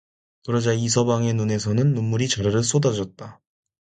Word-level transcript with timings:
그러자 0.47 0.73
이서방의 0.73 1.35
눈에서는 1.35 1.93
눈물이 1.93 2.27
좌르르 2.27 2.63
쏟아졌다. 2.63 3.39